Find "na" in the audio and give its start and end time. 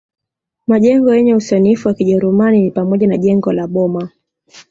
3.07-3.17